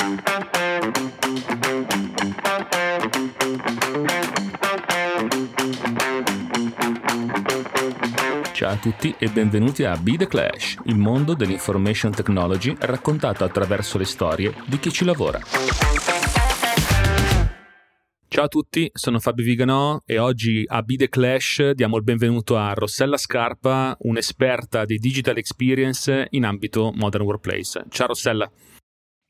[0.00, 0.08] Ciao
[8.72, 14.06] a tutti e benvenuti a Be The Clash, il mondo dell'information technology raccontato attraverso le
[14.06, 15.38] storie di chi ci lavora.
[18.26, 22.56] Ciao a tutti, sono Fabio Viganò e oggi a Be The Clash diamo il benvenuto
[22.56, 27.84] a Rossella Scarpa, un'esperta di digital experience in ambito Modern Workplace.
[27.90, 28.50] Ciao Rossella.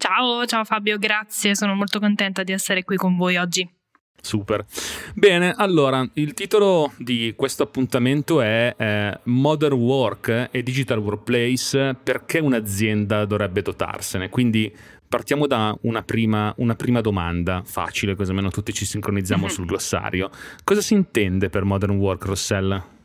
[0.01, 3.71] Ciao, ciao Fabio, grazie, sono molto contenta di essere qui con voi oggi.
[4.19, 4.65] Super.
[5.13, 12.39] Bene, allora, il titolo di questo appuntamento è eh, Modern Work e Digital Workplace, perché
[12.39, 14.31] un'azienda dovrebbe dotarsene?
[14.31, 14.75] Quindi
[15.07, 19.55] partiamo da una prima, una prima domanda, facile, così almeno tutti ci sincronizziamo mm-hmm.
[19.55, 20.31] sul glossario.
[20.65, 22.99] Cosa si intende per Modern Work, Rossella?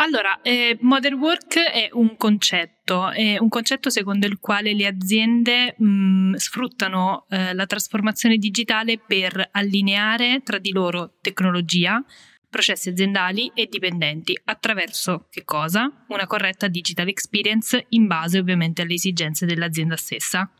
[0.00, 2.77] Allora, eh, modern work è un concetto,
[3.10, 9.48] è un concetto secondo il quale le aziende mh, sfruttano eh, la trasformazione digitale per
[9.52, 12.02] allineare tra di loro tecnologia,
[12.48, 16.04] processi aziendali e dipendenti attraverso che cosa?
[16.08, 20.50] Una corretta digital experience in base ovviamente alle esigenze dell'azienda stessa.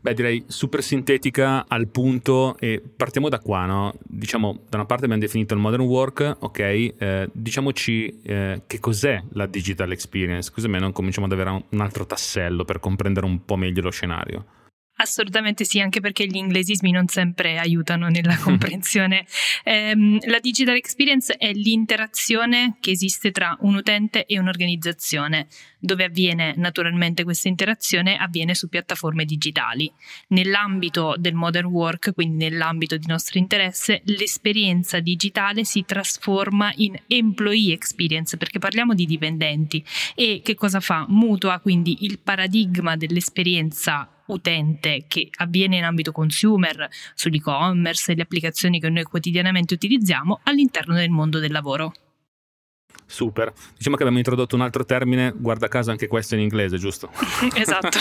[0.00, 3.94] Beh, direi super sintetica al punto e partiamo da qua, no?
[4.02, 9.20] Diciamo, da una parte abbiamo definito il modern work, ok, eh, diciamoci eh, che cos'è
[9.32, 13.56] la digital experience, così almeno cominciamo ad avere un altro tassello per comprendere un po'
[13.56, 14.44] meglio lo scenario.
[15.00, 19.26] Assolutamente sì, anche perché gli inglesismi non sempre aiutano nella comprensione.
[19.62, 19.94] eh,
[20.26, 25.46] la digital experience è l'interazione che esiste tra un utente e un'organizzazione.
[25.78, 29.88] Dove avviene naturalmente questa interazione avviene su piattaforme digitali.
[30.28, 37.72] Nell'ambito del modern work, quindi nell'ambito di nostro interesse, l'esperienza digitale si trasforma in employee
[37.72, 39.84] experience perché parliamo di dipendenti
[40.16, 41.06] e che cosa fa?
[41.08, 48.80] Mutua quindi il paradigma dell'esperienza utente che avviene in ambito consumer, sull'e-commerce e le applicazioni
[48.80, 51.92] che noi quotidianamente utilizziamo all'interno del mondo del lavoro.
[53.10, 53.52] Super.
[53.76, 57.10] Diciamo che abbiamo introdotto un altro termine, guarda caso anche questo in inglese, giusto?
[57.56, 57.98] esatto.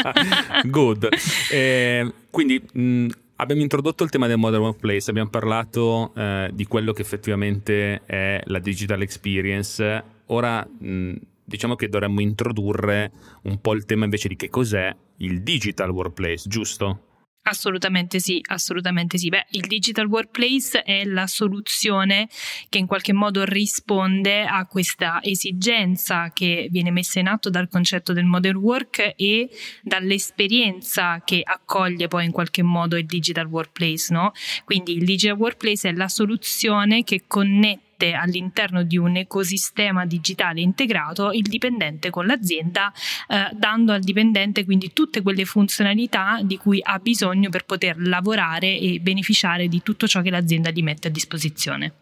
[0.64, 1.08] Good.
[1.50, 3.06] Eh, quindi mh,
[3.36, 8.40] abbiamo introdotto il tema del modern workplace, abbiamo parlato eh, di quello che effettivamente è
[8.44, 10.02] la digital experience.
[10.26, 11.14] Ora mh,
[11.48, 13.10] diciamo che dovremmo introdurre
[13.44, 17.04] un po' il tema invece di che cos'è il digital workplace, giusto?
[17.42, 19.30] Assolutamente sì, assolutamente sì.
[19.30, 22.28] Beh, il digital workplace è la soluzione
[22.68, 28.12] che in qualche modo risponde a questa esigenza che viene messa in atto dal concetto
[28.12, 29.48] del modern work e
[29.80, 34.32] dall'esperienza che accoglie poi in qualche modo il digital workplace, no?
[34.66, 40.60] Quindi il digital workplace è la soluzione che connette mette all'interno di un ecosistema digitale
[40.60, 42.92] integrato il dipendente con l'azienda,
[43.28, 48.78] eh, dando al dipendente quindi tutte quelle funzionalità di cui ha bisogno per poter lavorare
[48.78, 51.92] e beneficiare di tutto ciò che l'azienda gli mette a disposizione.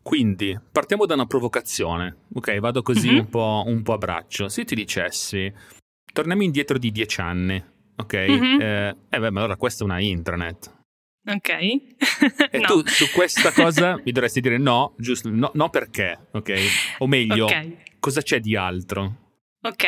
[0.00, 2.58] Quindi partiamo da una provocazione, ok?
[2.58, 3.18] Vado così mm-hmm.
[3.18, 4.48] un, po', un, po', a braccio.
[4.48, 5.50] Se ti dicessi,
[6.12, 7.62] torniamo indietro di dieci anni,
[7.96, 8.14] ok?
[8.14, 8.60] Mm-hmm.
[8.60, 10.83] Eh, eh beh, ma allora questa è una intranet.
[11.26, 11.48] Ok.
[11.48, 12.66] e no.
[12.66, 15.30] tu su questa cosa mi dovresti dire no, giusto?
[15.30, 16.52] No, no perché, ok?
[16.98, 17.78] O meglio, okay.
[17.98, 19.22] cosa c'è di altro?
[19.64, 19.84] Ok,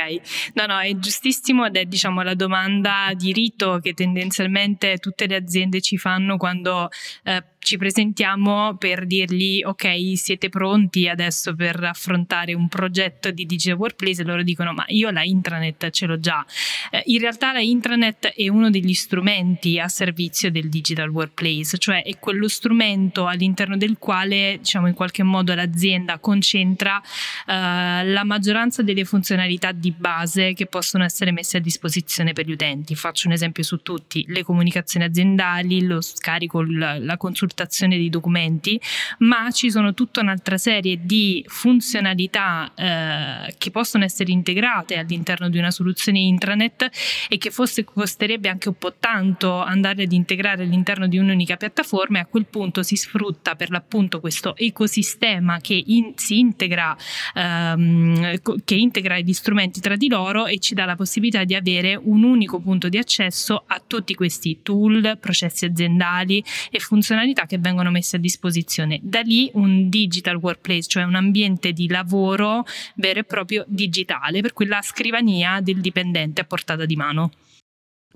[0.55, 5.37] no, no, è giustissimo ed è diciamo la domanda di rito che tendenzialmente tutte le
[5.37, 6.89] aziende ci fanno quando
[7.25, 13.77] eh, ci presentiamo per dirgli ok siete pronti adesso per affrontare un progetto di digital
[13.77, 14.23] workplace?
[14.23, 16.47] E loro dicono ma io la intranet ce l'ho già.
[16.93, 22.05] Eh, in realtà la intranet è uno degli strumenti a servizio del digital workplace cioè
[22.05, 28.83] è quello strumento all'interno del quale diciamo in qualche modo l'azienda concentra eh, la maggioranza
[28.83, 32.95] delle funzionalità di base che possono essere messe a disposizione per gli utenti.
[32.95, 38.11] Faccio un esempio su tutti le comunicazioni aziendali lo scarico la, la consultazione consultazione di
[38.11, 38.79] documenti,
[39.21, 45.57] ma ci sono tutta un'altra serie di funzionalità eh, che possono essere integrate all'interno di
[45.57, 46.91] una soluzione intranet
[47.29, 52.19] e che forse costerebbe anche un po' tanto andare ad integrare all'interno di un'unica piattaforma
[52.19, 56.95] e a quel punto si sfrutta per l'appunto questo ecosistema che in, si integra,
[57.35, 61.99] ehm, che integra gli strumenti tra di loro e ci dà la possibilità di avere
[62.01, 67.91] un unico punto di accesso a tutti questi tool, processi aziendali e funzionalità che vengono
[67.91, 68.99] messe a disposizione.
[69.03, 72.65] Da lì un digital workplace, cioè un ambiente di lavoro
[72.97, 77.31] vero e proprio digitale, per cui la scrivania del dipendente a portata di mano.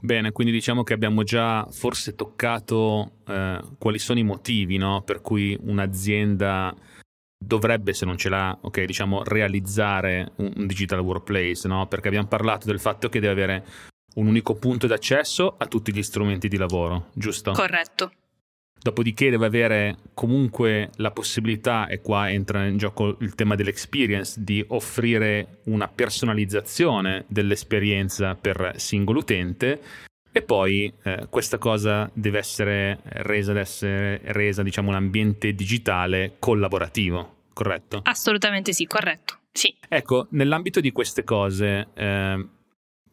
[0.03, 5.03] Bene, quindi diciamo che abbiamo già forse toccato eh, quali sono i motivi no?
[5.03, 6.75] per cui un'azienda
[7.43, 11.87] dovrebbe, se non ce l'ha, ok, diciamo, realizzare un, un digital workplace, no?
[11.87, 13.65] Perché abbiamo parlato del fatto che deve avere
[14.17, 17.53] un unico punto d'accesso a tutti gli strumenti di lavoro, giusto?
[17.53, 18.12] Corretto.
[18.82, 24.65] Dopodiché deve avere comunque la possibilità, e qua entra in gioco il tema dell'experience, di
[24.69, 29.81] offrire una personalizzazione dell'esperienza per singolo utente
[30.32, 36.37] e poi eh, questa cosa deve essere resa, deve essere resa diciamo, un ambiente digitale
[36.38, 38.00] collaborativo, corretto?
[38.05, 39.38] Assolutamente sì, corretto.
[39.53, 39.75] Sì.
[39.88, 42.47] Ecco, nell'ambito di queste cose, eh,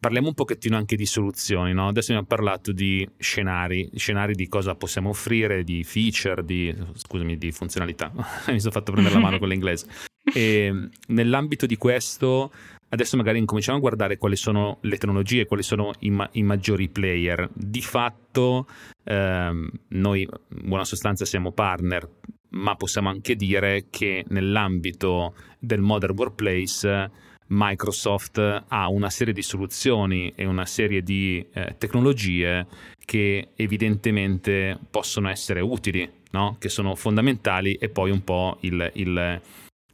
[0.00, 1.88] parliamo un pochettino anche di soluzioni, no?
[1.88, 7.50] Adesso abbiamo parlato di scenari, scenari di cosa possiamo offrire, di feature, di, scusami, di
[7.50, 8.12] funzionalità.
[8.48, 9.86] Mi sono fatto prendere la mano con l'inglese.
[10.30, 12.52] E nell'ambito di questo,
[12.90, 16.90] adesso magari incominciamo a guardare quali sono le tecnologie, quali sono i, ma- i maggiori
[16.90, 17.48] player.
[17.54, 18.66] Di fatto,
[19.04, 22.06] ehm, noi in buona sostanza siamo partner,
[22.50, 27.10] ma possiamo anche dire che nell'ambito del modern workplace
[27.48, 32.66] Microsoft ha una serie di soluzioni e una serie di eh, tecnologie
[33.04, 36.56] che evidentemente possono essere utili, no?
[36.58, 39.40] che sono fondamentali e poi un po' il, il,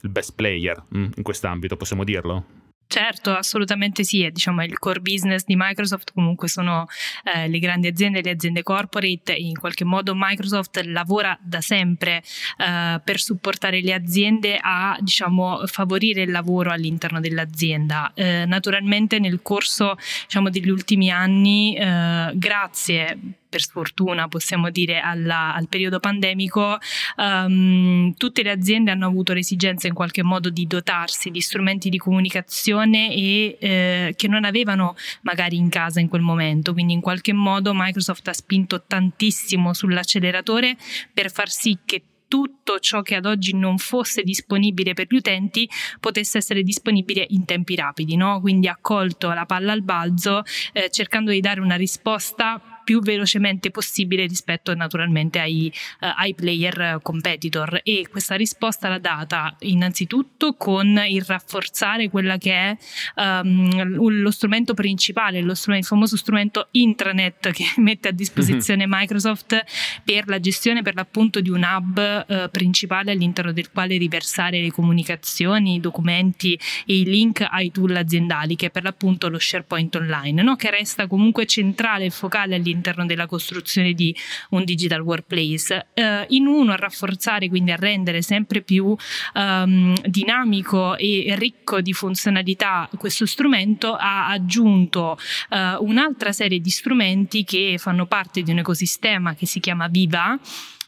[0.01, 2.54] il best player mm, in quest'ambito, possiamo dirlo?
[2.87, 6.87] Certo, assolutamente sì, è diciamo, il core business di Microsoft comunque sono
[7.25, 12.23] eh, le grandi aziende, le aziende corporate, in qualche modo Microsoft lavora da sempre
[12.59, 18.13] eh, per supportare le aziende a diciamo, favorire il lavoro all'interno dell'azienda.
[18.15, 23.19] Eh, naturalmente nel corso diciamo, degli ultimi anni, eh, grazie
[23.55, 26.77] per sfortuna possiamo dire alla, al periodo pandemico,
[27.19, 31.97] um, tutte le aziende hanno avuto l'esigenza in qualche modo di dotarsi di strumenti di
[31.99, 37.33] comunicazione e eh, che non avevano magari in casa in quel momento, quindi in qualche
[37.33, 40.77] modo Microsoft ha spinto tantissimo sull'acceleratore
[41.13, 45.71] per far sì che tutto ciò che ad oggi non fosse disponibile per gli utenti
[46.01, 48.41] potesse essere disponibile in tempi rapidi, no?
[48.41, 50.43] quindi ha colto la palla al balzo
[50.73, 57.01] eh, cercando di dare una risposta più velocemente possibile rispetto naturalmente ai, uh, ai player
[57.03, 62.77] competitor e questa risposta l'ha data innanzitutto con il rafforzare quella che è
[63.17, 69.65] um, lo strumento principale, lo strumento, il famoso strumento intranet che mette a disposizione Microsoft
[70.05, 74.71] per la gestione per l'appunto di un hub uh, principale all'interno del quale riversare le
[74.71, 79.97] comunicazioni, i documenti e i link ai tool aziendali che è per l'appunto lo SharePoint
[79.97, 80.57] Online, no?
[80.57, 84.15] che resta comunque centrale e focale all'interno all'interno della costruzione di
[84.51, 85.87] un digital workplace.
[85.95, 88.95] Eh, in uno a rafforzare, quindi a rendere sempre più
[89.35, 95.17] um, dinamico e ricco di funzionalità questo strumento, ha aggiunto
[95.51, 100.39] uh, un'altra serie di strumenti che fanno parte di un ecosistema che si chiama Viva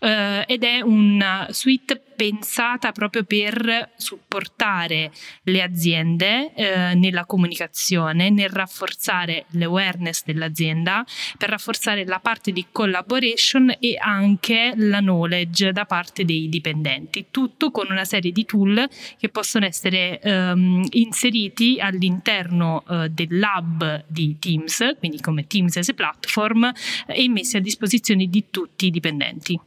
[0.01, 5.13] eh, ed è una suite pensata proprio per supportare
[5.43, 11.05] le aziende eh, nella comunicazione, nel rafforzare l'awareness dell'azienda,
[11.37, 17.27] per rafforzare la parte di collaboration e anche la knowledge da parte dei dipendenti.
[17.31, 18.89] Tutto con una serie di tool
[19.19, 25.89] che possono essere ehm, inseriti all'interno eh, del lab di Teams, quindi come Teams as
[25.89, 26.73] a platform,
[27.07, 29.61] e messi a disposizione di tutti i dipendenti.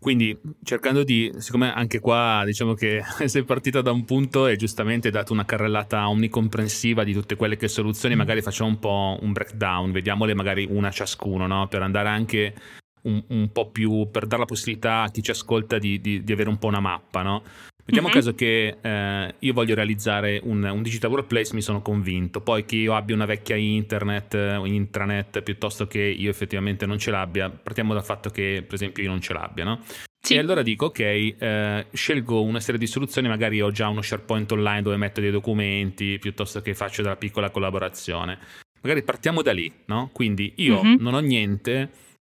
[0.00, 5.08] Quindi cercando di, siccome anche qua diciamo che sei partita da un punto e giustamente
[5.08, 8.18] hai dato una carrellata omnicomprensiva di tutte quelle che soluzioni, mm.
[8.18, 11.68] magari facciamo un po' un breakdown, vediamole magari una ciascuno, no?
[11.68, 12.54] per andare anche
[13.02, 16.32] un, un, po' più, per dare la possibilità a chi ci ascolta di, di, di
[16.32, 17.42] avere un po' una mappa, no?
[17.90, 18.16] Mettiamo mm-hmm.
[18.16, 22.76] caso che eh, io voglio realizzare un, un, digital workplace, mi sono convinto, poi che
[22.76, 27.92] io abbia una vecchia internet o intranet piuttosto che io effettivamente non ce l'abbia, partiamo
[27.92, 29.80] dal fatto che per esempio io non ce l'abbia, no?
[30.20, 30.34] Sì.
[30.34, 34.52] E allora dico, ok, eh, scelgo una serie di soluzioni, magari ho già uno SharePoint
[34.52, 38.38] online dove metto dei documenti, piuttosto che faccio della piccola collaborazione.
[38.82, 40.10] Magari partiamo da lì, no?
[40.12, 40.96] Quindi io mm-hmm.
[41.00, 41.90] non ho niente,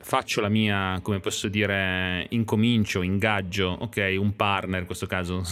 [0.04, 5.42] faccio la mia, come posso dire, incomincio, ingaggio, ok, un partner, in questo caso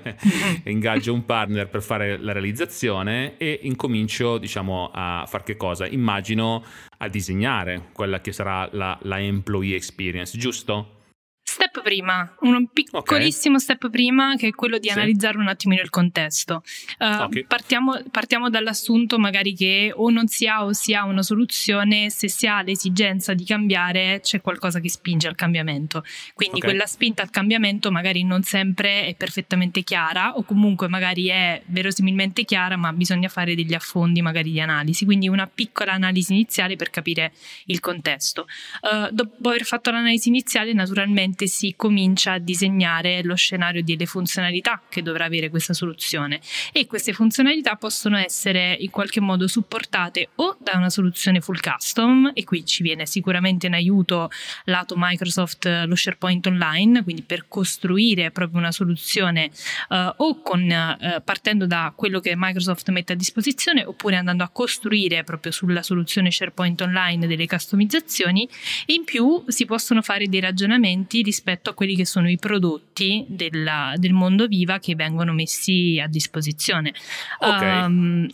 [0.64, 5.86] ingaggio un partner per fare la realizzazione e incomincio, diciamo, a fare che cosa?
[5.86, 6.64] Immagino
[6.98, 11.01] a disegnare quella che sarà la, la employee experience, giusto?
[11.44, 13.66] Step prima, un piccolissimo okay.
[13.66, 14.94] step prima che è quello di sì.
[14.94, 16.62] analizzare un attimino il contesto.
[16.98, 17.44] Uh, okay.
[17.44, 22.28] partiamo, partiamo, dall'assunto magari che o non si ha o si ha una soluzione, se
[22.28, 26.04] si ha l'esigenza di cambiare c'è qualcosa che spinge al cambiamento.
[26.34, 26.70] Quindi okay.
[26.70, 32.44] quella spinta al cambiamento magari non sempre è perfettamente chiara o comunque magari è verosimilmente
[32.44, 35.04] chiara ma bisogna fare degli affondi magari di analisi.
[35.04, 37.32] Quindi una piccola analisi iniziale per capire
[37.66, 38.46] il contesto.
[38.80, 44.06] Uh, dopo aver fatto l'analisi iniziale naturalmente effettivamente si comincia a disegnare lo scenario delle
[44.06, 46.40] funzionalità che dovrà avere questa soluzione.
[46.72, 52.30] E queste funzionalità possono essere in qualche modo supportate o da una soluzione full custom
[52.34, 54.30] e qui ci viene sicuramente in aiuto
[54.64, 59.50] lato Microsoft lo SharePoint Online, quindi per costruire proprio una soluzione
[59.88, 64.48] uh, o con, uh, partendo da quello che Microsoft mette a disposizione oppure andando a
[64.48, 68.48] costruire proprio sulla soluzione SharePoint Online delle customizzazioni
[68.86, 73.24] e in più si possono fare dei ragionamenti rispetto a quelli che sono i prodotti
[73.28, 76.92] della, del mondo viva che vengono messi a disposizione.
[77.38, 77.84] Okay.
[77.84, 78.28] Um,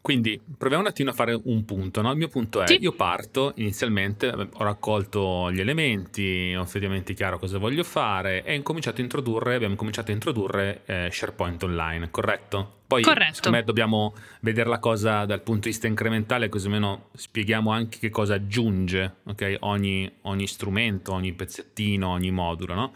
[0.00, 2.00] quindi proviamo un attimo a fare un punto.
[2.00, 2.10] No?
[2.10, 2.78] Il mio punto è: sì.
[2.80, 9.00] io parto inizialmente, ho raccolto gli elementi, ho effettivamente chiaro cosa voglio fare e incominciato
[9.00, 12.78] a introdurre, abbiamo cominciato a introdurre eh, SharePoint Online, corretto?
[12.86, 13.34] Poi corretto.
[13.34, 17.98] secondo me dobbiamo vedere la cosa dal punto di vista incrementale, così almeno spieghiamo anche
[17.98, 19.56] che cosa aggiunge okay?
[19.60, 22.74] ogni, ogni, strumento, ogni pezzettino, ogni modulo.
[22.74, 22.92] No?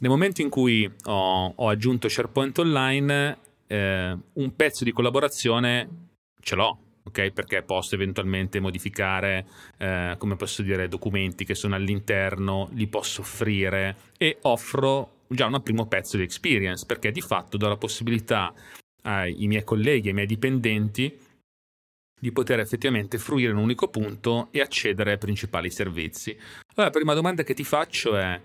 [0.00, 6.08] Nel momento in cui ho, ho aggiunto SharePoint Online, eh, un pezzo di collaborazione
[6.40, 7.30] ce l'ho, ok?
[7.30, 9.46] Perché posso eventualmente modificare,
[9.78, 15.62] eh, come posso dire, documenti che sono all'interno, li posso offrire e offro già un
[15.62, 18.52] primo pezzo di experience, perché di fatto do la possibilità
[19.02, 21.16] ai miei colleghi, ai miei dipendenti,
[22.20, 26.30] di poter effettivamente fruire un unico punto e accedere ai principali servizi.
[26.32, 28.38] Allora, la prima domanda che ti faccio è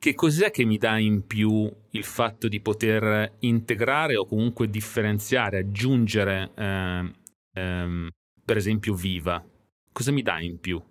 [0.00, 5.58] che cos'è che mi dà in più il fatto di poter integrare o comunque differenziare,
[5.58, 7.12] aggiungere eh,
[7.52, 8.08] ehm,
[8.42, 9.44] per esempio Viva?
[9.92, 10.82] Cosa mi dà in più?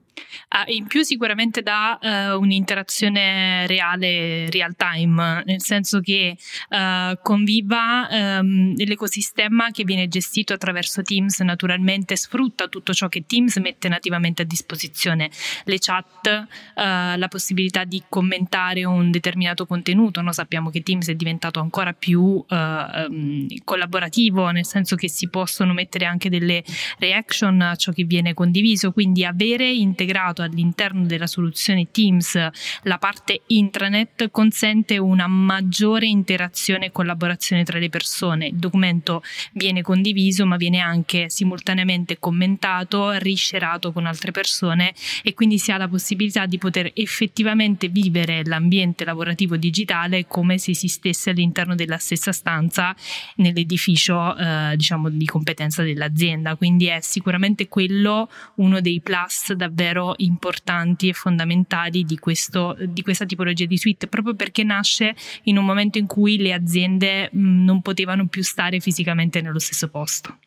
[0.51, 6.35] Ah, in più sicuramente dà uh, un'interazione reale, real time, nel senso che
[6.69, 13.25] uh, con Viva um, l'ecosistema che viene gestito attraverso Teams naturalmente sfrutta tutto ciò che
[13.25, 15.29] Teams mette nativamente a disposizione,
[15.65, 21.15] le chat, uh, la possibilità di commentare un determinato contenuto, noi sappiamo che Teams è
[21.15, 26.63] diventato ancora più um, collaborativo, nel senso che si possono mettere anche delle
[26.97, 32.35] reaction a ciò che viene condiviso, quindi avere integrato integrato all'interno della soluzione Teams
[32.83, 38.47] la parte intranet consente una maggiore interazione e collaborazione tra le persone.
[38.47, 39.21] Il documento
[39.53, 45.77] viene condiviso ma viene anche simultaneamente commentato, riscerato con altre persone e quindi si ha
[45.77, 51.97] la possibilità di poter effettivamente vivere l'ambiente lavorativo digitale come se si stesse all'interno della
[51.97, 52.95] stessa stanza
[53.35, 56.55] nell'edificio eh, diciamo di competenza dell'azienda.
[56.55, 63.25] Quindi è sicuramente quello uno dei plus davvero importanti e fondamentali di, questo, di questa
[63.25, 67.81] tipologia di suite, proprio perché nasce in un momento in cui le aziende mh, non
[67.81, 70.37] potevano più stare fisicamente nello stesso posto.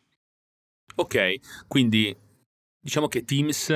[0.95, 2.15] Ok, quindi
[2.79, 3.71] diciamo che Teams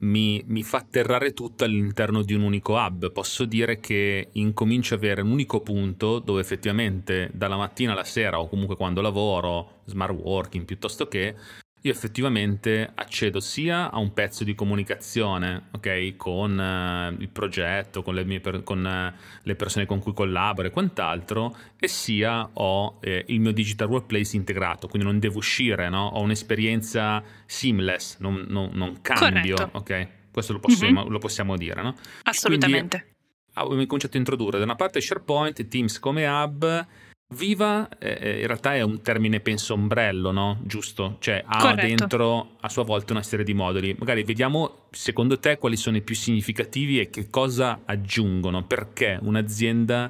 [0.00, 3.10] mi, mi, fa atterrare tutto all'interno di un unico hub.
[3.12, 8.40] Posso dire che incomincio ad avere un unico punto dove effettivamente dalla mattina alla sera
[8.40, 11.34] o comunque quando lavoro, smart working piuttosto che,
[11.82, 18.14] io effettivamente accedo sia a un pezzo di comunicazione, ok, con uh, il progetto, con,
[18.14, 22.98] le, mie per- con uh, le, persone con cui collaboro e quant'altro, e sia ho
[23.00, 26.06] eh, il mio digital workplace integrato, quindi non devo uscire, no?
[26.06, 29.78] ho un'esperienza seamless, non, non, non cambio, Corretto.
[29.78, 30.08] ok?
[30.30, 31.10] Questo lo, possiamo, mm-hmm.
[31.10, 31.94] lo possiamo dire, no?
[32.24, 33.16] Assolutamente.
[33.52, 36.86] Quindi, ho cominciato a introdurre da una parte SharePoint, Teams come hub
[37.32, 40.58] Viva eh, eh, in realtà è un termine penso ombrello, no?
[40.62, 41.16] Giusto?
[41.20, 41.86] Cioè ha Corretto.
[41.86, 43.94] dentro a sua volta una serie di moduli.
[43.98, 50.08] Magari vediamo secondo te quali sono i più significativi e che cosa aggiungono, perché un'azienda,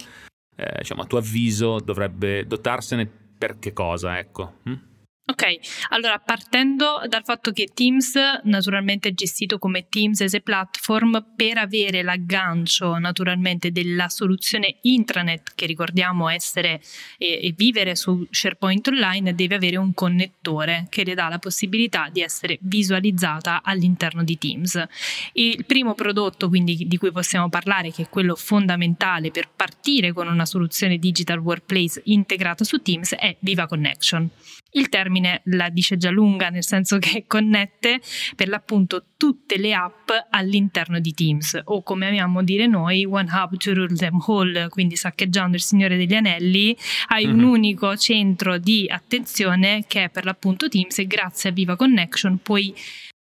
[0.57, 4.55] eh, diciamo a tuo avviso, dovrebbe dotarsene per che cosa, ecco.
[4.65, 4.75] Hm?
[5.31, 5.45] Ok,
[5.91, 11.57] allora partendo dal fatto che Teams naturalmente è gestito come Teams as a platform per
[11.57, 16.83] avere l'aggancio naturalmente della soluzione intranet che ricordiamo essere
[17.17, 22.09] e, e, vivere su SharePoint Online deve avere un connettore che le dà la possibilità
[22.11, 24.85] di essere visualizzata all'interno di Teams.
[25.35, 30.27] Il primo prodotto quindi di cui possiamo parlare che è quello fondamentale per partire con
[30.27, 34.29] una soluzione digital workplace integrata su Teams è Viva Connection.
[34.73, 38.01] Il termine la dice già lunga, nel senso che connette
[38.37, 43.57] per l'appunto tutte le app all'interno di Teams o come amiamo dire noi, one hub
[43.57, 46.77] to rule them all, quindi saccheggiando il Signore degli Anelli,
[47.09, 47.35] hai mm-hmm.
[47.35, 47.51] un mhm.
[47.51, 52.75] unico centro di attenzione che è per l'appunto Teams e grazie a Viva Connection puoi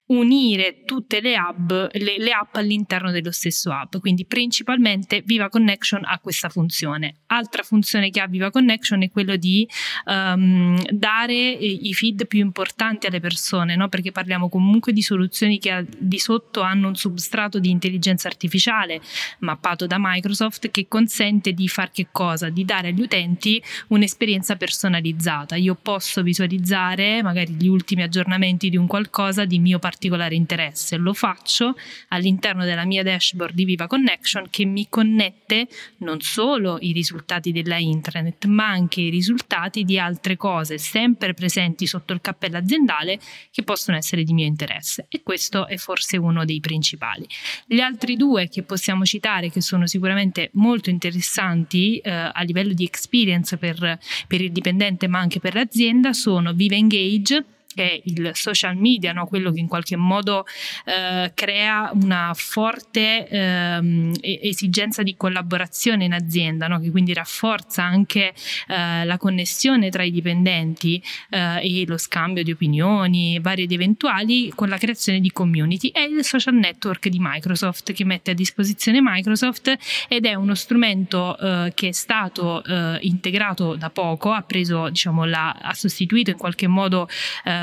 [0.06, 3.98] unire tutte le, hub, le, le, app all'interno dello stesso hub.
[3.98, 7.22] Quindi principalmente Viva Connection ha questa funzione.
[7.26, 9.68] Altra funzione che ha Viva Connection è quello di
[10.04, 13.88] um, dare i feed più importanti alle persone, no?
[13.88, 19.00] perché parliamo comunque di soluzioni che di sotto hanno un substrato di intelligenza artificiale
[19.40, 22.48] mappato da Microsoft che consente di fare che cosa?
[22.48, 25.56] Di dare agli utenti un'esperienza personalizzata.
[25.56, 30.98] Io posso visualizzare magari gli ultimi aggiornamenti di un qualcosa di mio particolare particolare interesse.
[30.98, 31.74] Lo faccio
[32.08, 37.78] all'interno della mia dashboard di Viva Connection che mi connette non solo i risultati della
[37.78, 43.18] intranet, ma anche i risultati di altre cose sempre presenti sotto il cappello aziendale
[43.50, 45.06] che possono essere di mio interesse.
[45.08, 47.26] E questo è forse uno dei principali.
[47.66, 52.84] Gli altri due che possiamo citare, che sono sicuramente molto interessanti eh, a livello di
[52.84, 57.44] experience per, per il dipendente, ma anche per l'azienda, sono Viva Engage
[57.76, 59.26] che è il social media, no?
[59.26, 60.47] quello che in qualche modo
[60.87, 66.80] eh, crea una forte eh, esigenza di collaborazione in azienda, no?
[66.80, 68.33] che quindi rafforza anche
[68.68, 74.50] eh, la connessione tra i dipendenti eh, e lo scambio di opinioni varie ed eventuali
[74.54, 75.90] con la creazione di community.
[75.90, 79.76] È il social network di Microsoft che mette a disposizione Microsoft
[80.09, 85.26] ed è uno strumento eh, che è stato eh, integrato da poco, ha preso, diciamo,
[85.26, 87.06] la, ha sostituito in qualche modo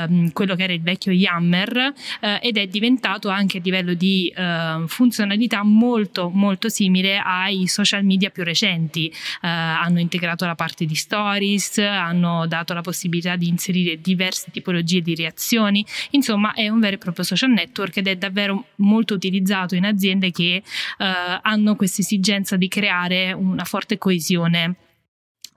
[0.04, 4.32] Ehm, quello che era il vecchio Yammer eh, ed è diventato anche a livello di
[4.34, 9.08] eh, funzionalità molto molto simile ai social media più recenti.
[9.08, 9.12] Eh,
[9.48, 15.14] hanno integrato la parte di stories, hanno dato la possibilità di inserire diverse tipologie di
[15.14, 19.84] reazioni, insomma è un vero e proprio social network ed è davvero molto utilizzato in
[19.84, 20.64] aziende che eh,
[21.42, 24.76] hanno questa esigenza di creare una forte coesione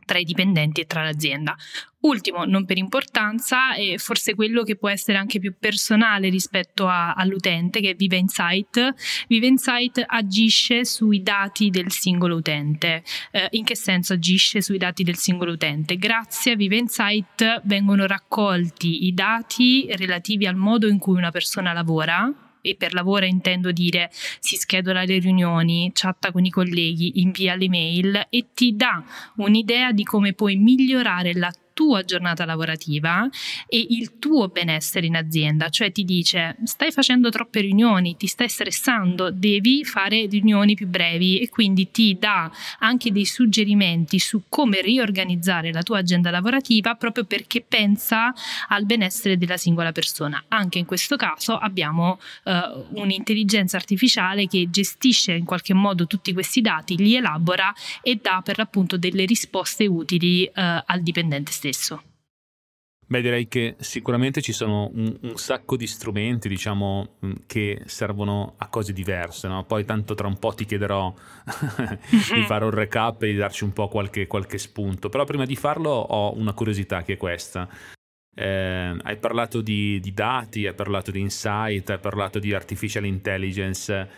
[0.07, 1.55] tra i dipendenti e tra l'azienda.
[1.99, 7.13] Ultimo, non per importanza, è forse quello che può essere anche più personale rispetto a,
[7.13, 8.93] all'utente, che è Viva Insight.
[9.27, 13.03] Viva Insight agisce sui dati del singolo utente.
[13.31, 15.97] Eh, in che senso agisce sui dati del singolo utente?
[15.97, 21.73] Grazie a Viva Insight vengono raccolti i dati relativi al modo in cui una persona
[21.73, 24.09] lavora, e per lavoro intendo dire
[24.39, 29.03] si schedola le riunioni, chatta con i colleghi, invia le mail e ti dà
[29.37, 33.29] un'idea di come puoi migliorare la tua giornata lavorativa
[33.67, 38.49] e il tuo benessere in azienda, cioè ti dice stai facendo troppe riunioni, ti stai
[38.49, 41.39] stressando, devi fare riunioni più brevi.
[41.39, 47.25] E quindi ti dà anche dei suggerimenti su come riorganizzare la tua agenda lavorativa proprio
[47.25, 48.33] perché pensa
[48.69, 50.45] al benessere della singola persona.
[50.47, 56.61] Anche in questo caso abbiamo uh, un'intelligenza artificiale che gestisce in qualche modo tutti questi
[56.61, 62.01] dati, li elabora e dà per l'appunto delle risposte utili uh, al dipendente stesso stesso?
[63.09, 68.55] Beh, direi che sicuramente ci sono un, un sacco di strumenti, diciamo, mm, che servono
[68.57, 69.63] a cose diverse, no?
[69.63, 71.13] Poi tanto tra un po' ti chiederò
[72.33, 75.07] di fare un recap e di darci un po' qualche, qualche spunto.
[75.07, 77.69] Però prima di farlo ho una curiosità che è questa.
[78.35, 84.09] Eh, hai parlato di, di, dati, hai parlato di insight, hai parlato di artificial intelligence.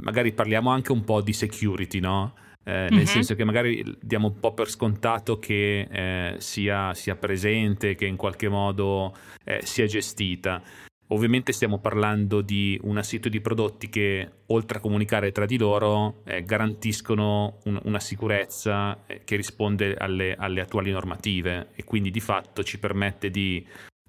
[0.00, 2.34] Magari parliamo anche un po' di security, no?
[2.64, 3.04] Eh, nel mm-hmm.
[3.04, 8.16] senso che magari diamo un po' per scontato che eh, sia, sia, presente, che in
[8.16, 10.62] qualche modo eh, sia gestita.
[11.08, 16.22] Ovviamente stiamo parlando di un assetto di prodotti che, oltre a comunicare tra di loro,
[16.24, 22.20] eh, garantiscono un, una sicurezza eh, che risponde alle, alle attuali normative e quindi di
[22.20, 23.64] fatto ci permette di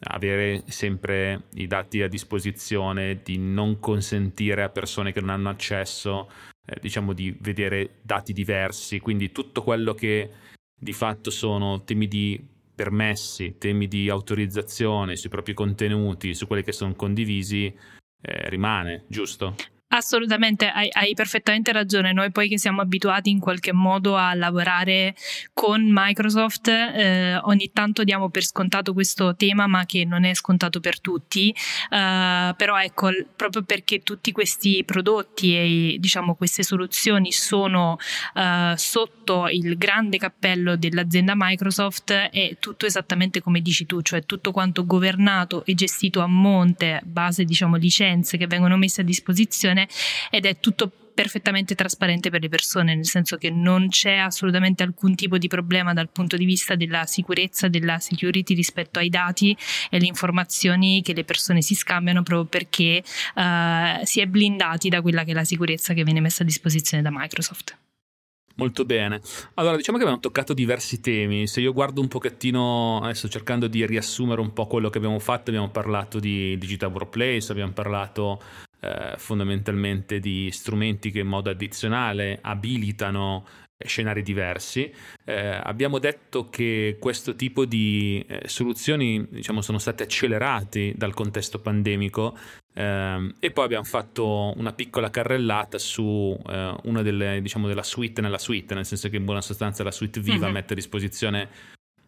[0.08, 6.30] avere sempre i dati a disposizione, di non consentire a persone che non hanno accesso
[6.66, 10.32] eh, diciamo di vedere dati diversi, quindi tutto quello che
[10.78, 16.74] di fatto sono temi di permessi, temi di autorizzazione sui propri contenuti, su quelli che
[16.74, 17.74] sono condivisi,
[18.22, 19.56] eh, rimane, giusto?
[19.96, 22.12] Assolutamente, hai, hai, perfettamente ragione.
[22.12, 25.16] Noi poi che siamo abituati in qualche modo a lavorare
[25.54, 30.82] con Microsoft, eh, ogni tanto diamo per scontato questo tema, ma che non è scontato
[30.82, 31.56] per tutti.
[31.90, 37.98] Uh, però ecco, proprio perché tutti questi prodotti e diciamo queste soluzioni sono
[38.34, 44.52] uh, sotto il grande cappello dell'azienda Microsoft, è tutto esattamente come dici tu, cioè tutto
[44.52, 49.84] quanto governato e gestito a monte, base diciamo licenze che vengono messe a disposizione
[50.30, 55.16] ed è tutto perfettamente trasparente per le persone, nel senso che non c'è assolutamente alcun
[55.16, 59.58] tipo di problema dal punto di vista della sicurezza, della security rispetto ai dati
[59.90, 63.02] e alle informazioni che le persone si scambiano proprio perché
[63.36, 67.02] uh, si è blindati da quella che è la sicurezza che viene messa a disposizione
[67.02, 67.78] da Microsoft.
[68.58, 69.20] Molto bene.
[69.56, 71.46] Allora, diciamo che abbiamo toccato diversi temi.
[71.46, 75.50] Se io guardo un pochettino, adesso cercando di riassumere un po' quello che abbiamo fatto,
[75.50, 78.42] abbiamo parlato di Digital Workplace, abbiamo parlato
[78.80, 83.46] eh, fondamentalmente di strumenti che in modo addizionale abilitano
[83.78, 84.92] scenari diversi.
[85.26, 91.60] Eh, abbiamo detto che questo tipo di eh, soluzioni diciamo, sono state accelerate dal contesto
[91.60, 92.38] pandemico
[92.74, 98.22] eh, e poi abbiamo fatto una piccola carrellata su eh, una delle, diciamo, della suite
[98.22, 100.54] nella suite, nel senso che in buona sostanza la suite Viva mm-hmm.
[100.54, 101.50] mette a disposizione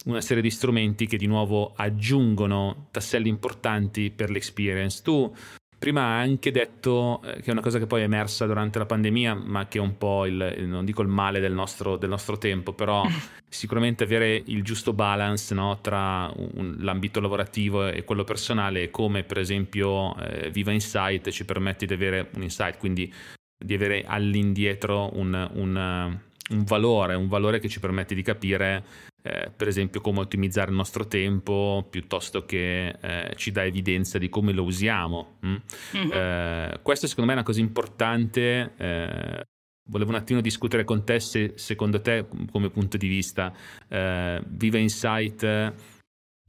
[0.06, 5.01] una serie di strumenti che di nuovo aggiungono tasselli importanti per l'experience.
[5.03, 5.34] Tu
[5.80, 8.88] Prima ha anche detto eh, che è una cosa che poi è emersa durante la
[8.88, 12.40] pandemia, ma che è un po' il, non dico il male del nostro, del nostro
[12.40, 13.06] tempo, però
[13.48, 19.38] sicuramente avere il giusto balance no, tra un, l'ambito lavorativo e quello personale, come per
[19.38, 23.13] esempio eh, Viva Insight ci permette di avere un insight, quindi
[23.56, 28.84] di avere all'indietro un, un, un valore, un valore che ci permette di capire
[29.28, 34.30] eh, per esempio come ottimizzare il nostro tempo piuttosto che eh, ci dà evidenza di
[34.30, 35.38] come lo usiamo.
[35.46, 35.56] Mm?
[35.96, 36.12] Mm-hmm.
[36.12, 38.74] Eh, questo secondo me è una cosa importante.
[38.78, 39.46] Eh,
[39.90, 43.54] volevo un attimo discutere con te se secondo te come punto di vista
[43.88, 45.74] eh, Viva Insight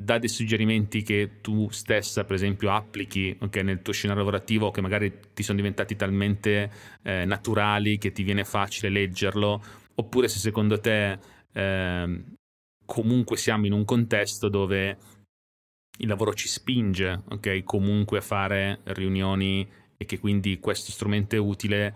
[0.01, 4.81] dà dei suggerimenti che tu stessa, per esempio, applichi okay, nel tuo scenario lavorativo che
[4.81, 6.71] magari ti sono diventati talmente
[7.03, 9.61] naturali che ti viene facile leggerlo,
[9.97, 11.19] oppure se secondo te
[11.53, 12.25] eh,
[12.89, 14.99] comunque siamo in un contesto dove
[15.99, 17.63] il lavoro ci spinge, ok?
[17.63, 21.95] Comunque a fare riunioni e che quindi questo strumento è utile,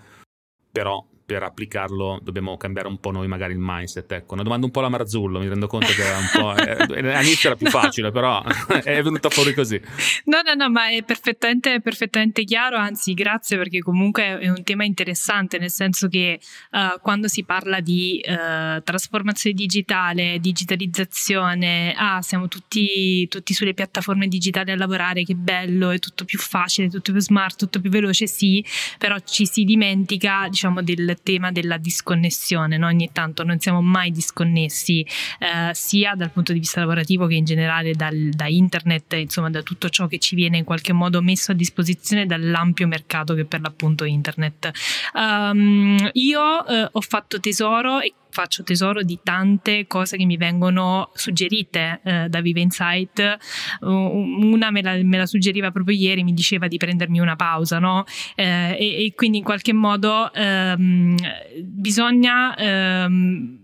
[0.70, 1.02] però
[1.32, 4.12] per applicarlo dobbiamo cambiare un po' noi magari il mindset.
[4.12, 6.54] Ecco, una domanda un po' alla Marzullo, mi rendo conto che era un po'...
[6.54, 8.42] Eh, all'inizio era più facile, però
[8.84, 9.80] è venuta fuori così.
[10.24, 14.84] No, no, no, ma è perfettamente, perfettamente chiaro, anzi grazie perché comunque è un tema
[14.84, 16.38] interessante, nel senso che
[16.72, 24.28] uh, quando si parla di uh, trasformazione digitale, digitalizzazione, ah, siamo tutti, tutti sulle piattaforme
[24.28, 28.26] digitali a lavorare, che bello, è tutto più facile, tutto più smart, tutto più veloce,
[28.26, 28.64] sì,
[28.98, 32.86] però ci si dimentica, diciamo, del tema della disconnessione, no?
[32.86, 35.06] ogni tanto non siamo mai disconnessi
[35.38, 39.62] eh, sia dal punto di vista lavorativo che in generale dal, da internet, insomma da
[39.62, 43.60] tutto ciò che ci viene in qualche modo messo a disposizione dall'ampio mercato che per
[43.60, 44.70] l'appunto internet.
[45.14, 51.10] Um, io eh, ho fatto tesoro e faccio tesoro di tante cose che mi vengono
[51.14, 53.36] suggerite eh, da Vive Insight.
[53.82, 58.04] Una me la, me la, suggeriva proprio ieri, mi diceva di prendermi una pausa, no?
[58.34, 61.14] Eh, e, e, quindi in qualche modo ehm,
[61.62, 62.56] bisogna.
[62.56, 63.60] Ehm,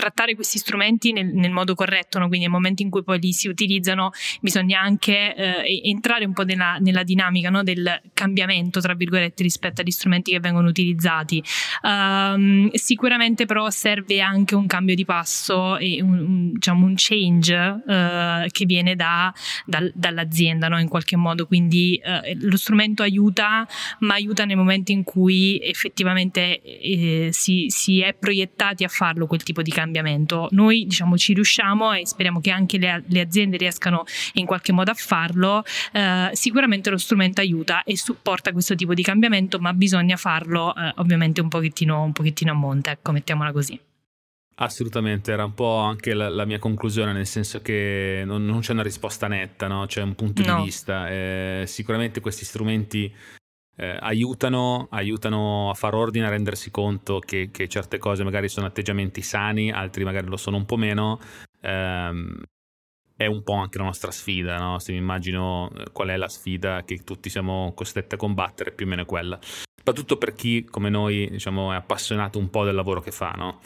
[0.00, 2.26] trattare questi strumenti nel, nel modo corretto, no?
[2.28, 6.42] quindi nel momento in cui poi li si utilizzano bisogna anche eh, entrare un po'
[6.42, 7.62] nella, nella dinamica no?
[7.62, 11.42] del cambiamento, tra virgolette, rispetto agli strumenti che vengono utilizzati.
[11.82, 17.54] Um, sicuramente però serve anche un cambio di passo e un, un, diciamo, un change
[17.54, 19.32] uh, che viene da,
[19.66, 20.80] da, dall'azienda no?
[20.80, 23.66] in qualche modo, quindi uh, lo strumento aiuta,
[24.00, 29.42] ma aiuta nel momento in cui effettivamente eh, si, si è proiettati a farlo quel
[29.42, 30.48] tipo di cambiamento cambiamento.
[30.52, 34.90] Noi diciamo ci riusciamo e speriamo che anche le, le aziende riescano in qualche modo
[34.90, 35.64] a farlo.
[35.92, 40.92] Eh, sicuramente lo strumento aiuta e supporta questo tipo di cambiamento, ma bisogna farlo eh,
[40.96, 43.78] ovviamente un pochettino, un pochettino a monte, ecco, mettiamola così.
[44.62, 48.72] Assolutamente, era un po' anche la, la, mia conclusione, nel senso che non, non c'è
[48.72, 49.86] una risposta netta, no?
[49.86, 50.58] c'è un punto no.
[50.58, 51.08] di vista.
[51.08, 53.10] Eh, sicuramente questi strumenti
[53.80, 58.66] eh, aiutano, aiutano, a far ordine, a rendersi conto che, che, certe cose magari sono
[58.66, 61.18] atteggiamenti sani, altri magari lo sono un po' meno.
[61.62, 62.42] Ehm,
[63.16, 64.78] è un po' anche la nostra sfida, no?
[64.78, 68.84] se mi immagino eh, qual è la sfida che tutti siamo costretti a combattere, più
[68.84, 69.38] o meno è quella.
[69.40, 73.30] Soprattutto per chi come noi diciamo, è appassionato un po' del lavoro che fa.
[73.30, 73.60] No?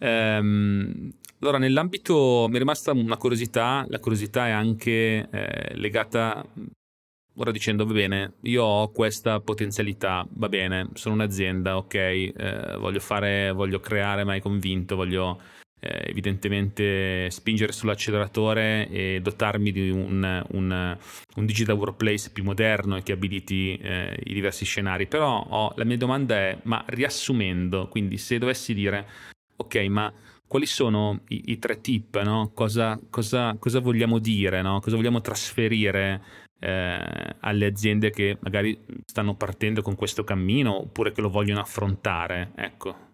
[0.00, 6.44] Ehm, allora, nell'ambito mi è rimasta una curiosità, la curiosità è anche eh, legata
[7.36, 13.00] ora dicendo va bene, io ho questa potenzialità, va bene, sono un'azienda, ok, eh, voglio
[13.00, 15.40] fare, voglio creare, mai convinto, voglio
[15.80, 20.98] eh, evidentemente spingere sull'acceleratore e dotarmi di un, un,
[21.36, 25.06] un, digital workplace più moderno e che abiliti eh, i diversi scenari.
[25.06, 29.06] Però oh, la mia domanda è, ma riassumendo, quindi se dovessi dire,
[29.56, 30.12] ok, ma
[30.46, 32.50] quali sono i, i tre tip, no?
[32.52, 34.80] cosa, cosa, cosa, vogliamo dire, no?
[34.80, 41.20] cosa vogliamo trasferire eh, alle aziende che magari stanno partendo con questo cammino oppure che
[41.20, 42.52] lo vogliono affrontare.
[42.54, 43.08] Ecco.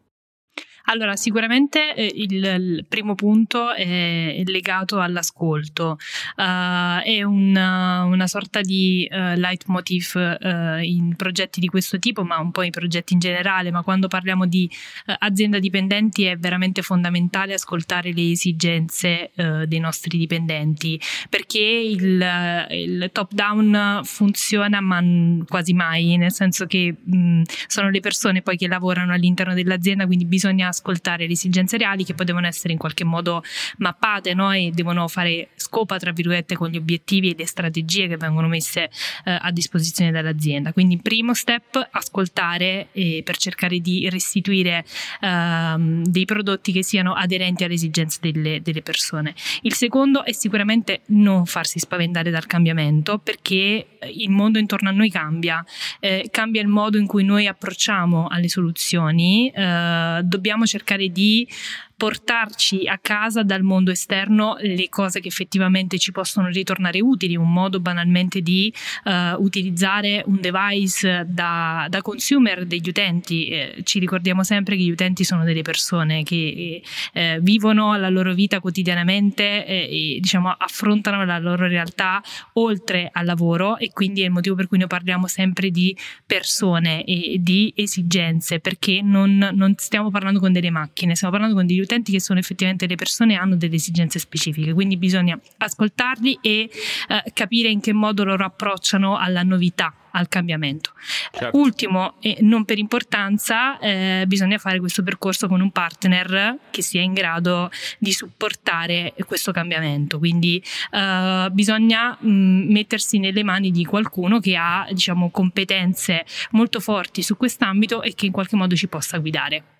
[0.86, 5.98] Allora, sicuramente eh, il, il, primo punto è, legato all'ascolto.
[6.36, 12.38] Uh, è una, una, sorta di uh, leitmotiv uh, in progetti di questo tipo, ma
[12.38, 14.70] un po' in progetti in generale, ma quando parliamo di
[15.18, 19.30] azienda dipendenti è veramente fondamentale ascoltare le esigenze
[19.66, 25.02] dei nostri dipendenti, perché il, il top down funziona ma
[25.46, 30.24] quasi mai, nel senso che mh, sono le persone poi che lavorano all'interno dell'azienda, quindi
[30.24, 33.42] bisogna ascoltare le esigenze reali che poi devono essere in qualche modo
[33.78, 34.52] mappate no?
[34.52, 38.90] e devono fare scopa, tra virgolette, con gli obiettivi e le strategie che vengono messe
[39.24, 40.72] eh, a disposizione dall'azienda.
[40.72, 44.84] Quindi, primo step, ascoltare eh, per cercare di restituire
[45.20, 49.34] ehm, dei prodotti che siano aderenti alle esigenze delle, delle persone.
[49.62, 55.10] Il secondo è sicuramente non farsi spaventare dal cambiamento perché il mondo intorno a noi
[55.10, 55.64] cambia,
[56.00, 61.48] eh, cambia il modo in cui noi approcciamo alle soluzioni, eh, dobbiamo cercare di
[61.96, 67.50] portarci a casa dal mondo esterno le cose che effettivamente ci possono ritornare utili, un
[67.50, 68.72] modo banalmente di
[69.04, 73.48] uh, utilizzare un device da, da consumer degli utenti.
[73.48, 76.82] Eh, ci ricordiamo sempre che gli utenti sono delle persone che
[77.12, 82.22] eh, vivono la loro vita quotidianamente eh, e diciamo affrontano la loro realtà
[82.54, 87.04] oltre al lavoro e quindi è il motivo per cui noi parliamo sempre di persone
[87.04, 91.78] e di esigenze perché non, non stiamo parlando con delle macchine, stiamo parlando con degli
[91.78, 96.70] utenti che sono effettivamente le persone hanno delle esigenze specifiche, quindi bisogna ascoltarli e
[97.08, 100.92] eh, capire in che modo loro approcciano alla novità al cambiamento.
[101.30, 101.56] Certo.
[101.56, 107.02] Ultimo e non per importanza, eh, bisogna fare questo percorso con un partner che sia
[107.02, 110.18] in grado di supportare questo cambiamento.
[110.18, 116.80] Quindi eh, bisogna mh, mm, mettersi nelle mani di qualcuno che ha diciamo, competenze molto
[116.80, 119.75] forti su quest'ambito e che in qualche modo ci possa guidare.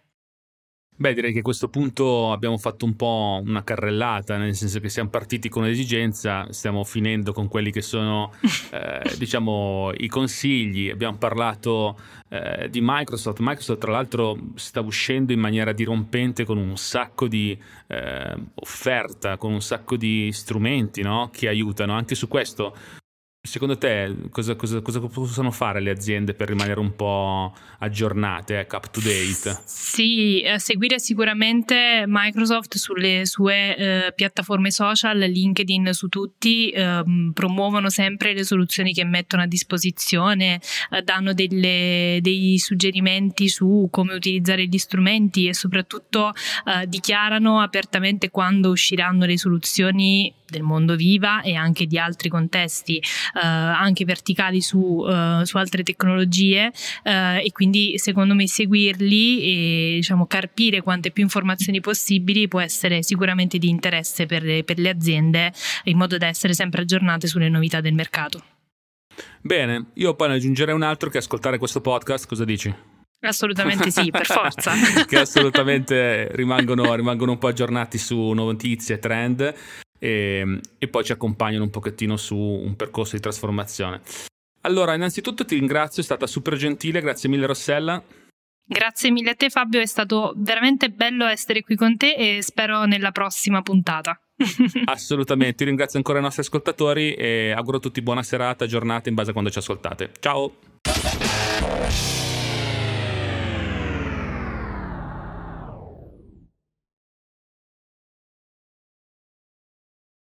[0.98, 4.88] Beh, direi che a questo punto abbiamo fatto un po' una carrellata, nel senso che
[4.88, 8.32] siamo partiti con l'esigenza, stiamo finendo con quelli che sono,
[8.72, 10.88] eh, diciamo, i consigli.
[10.88, 11.98] Abbiamo parlato
[12.30, 13.40] eh, di Microsoft.
[13.40, 17.56] Microsoft, tra l'altro, sta uscendo in maniera dirompente con un sacco di
[17.88, 21.28] eh, offerta, con un sacco di strumenti no?
[21.30, 21.92] che aiutano.
[21.92, 22.74] Anche su questo
[23.46, 28.76] Secondo te cosa, cosa, cosa, possono fare le aziende per rimanere un po' aggiornate, ecco,
[28.76, 29.58] up to date?
[29.64, 37.88] Sì, eh, seguire sicuramente Microsoft sulle sue eh, piattaforme social, LinkedIn su tutti, eh, promuovono
[37.88, 44.66] sempre le soluzioni che mettono a disposizione, eh, danno delle, dei suggerimenti su come utilizzare
[44.66, 46.32] gli strumenti e soprattutto
[46.64, 52.96] eh, dichiarano apertamente quando usciranno le soluzioni del mondo viva e anche di altri contesti,
[52.96, 59.94] eh, anche verticali su, eh, su altre tecnologie eh, e quindi secondo me seguirli e
[59.96, 64.88] diciamo, carpire quante più informazioni possibili può essere sicuramente di interesse per le, per le
[64.88, 65.52] aziende
[65.84, 68.42] in modo da essere sempre aggiornate sulle novità del mercato.
[69.40, 72.74] Bene, io poi ne aggiungerei un altro che ascoltare questo podcast, cosa dici?
[73.20, 74.72] Assolutamente sì, per forza.
[75.06, 79.54] che assolutamente rimangono, rimangono, un po' aggiornati su notizie, trend
[79.98, 84.00] e, ehm, e poi ci accompagnano un pochettino su un percorso di trasformazione.
[84.62, 88.02] Allora, innanzitutto ti ringrazio, è stata super gentile, grazie mille Rossella.
[88.68, 92.84] Grazie mille a te Fabio, è stato veramente bello essere qui con te e spero
[92.84, 94.20] nella prossima puntata.
[94.86, 99.14] Assolutamente, io ringrazio ancora i nostri ascoltatori e auguro a tutti buona serata, giornata in
[99.14, 100.10] base a quando ci ascoltate.
[100.18, 100.52] Ciao!